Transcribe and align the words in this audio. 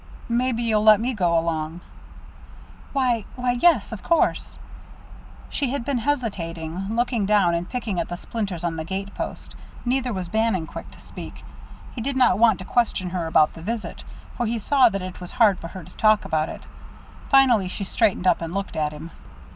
"Maybe 0.29 0.63
you'll 0.63 0.81
let 0.83 0.99
me 0.99 1.13
go 1.13 1.37
along." 1.37 1.81
"Why 2.91 3.23
why, 3.35 3.51
yes, 3.51 3.91
of 3.91 4.01
course." 4.01 4.57
She 5.47 5.69
had 5.69 5.85
been 5.85 5.99
hesitating, 5.99 6.95
looking 6.95 7.27
down 7.27 7.53
and 7.53 7.69
picking 7.69 7.99
at 7.99 8.09
the 8.09 8.17
splinters 8.17 8.63
on 8.63 8.77
the 8.77 8.83
gate 8.83 9.13
post. 9.13 9.53
Neither 9.85 10.11
was 10.11 10.27
Bannon 10.27 10.65
quick 10.65 10.89
to 10.89 11.01
speak. 11.01 11.43
He 11.93 12.01
did 12.01 12.15
not 12.17 12.39
want 12.39 12.57
to 12.57 12.65
question 12.65 13.11
her 13.11 13.27
about 13.27 13.53
the 13.53 13.61
visit, 13.61 14.03
for 14.35 14.47
he 14.47 14.57
saw 14.57 14.89
that 14.89 15.03
it 15.03 15.21
was 15.21 15.33
hard 15.33 15.59
for 15.59 15.67
her 15.67 15.83
to 15.83 15.91
talk 15.97 16.25
about 16.25 16.49
it. 16.49 16.63
Finally 17.29 17.67
she 17.67 17.83
straightened 17.83 18.25
up 18.25 18.41
and 18.41 18.55
looked 18.55 18.75
at 18.75 18.93
him. 18.93 19.11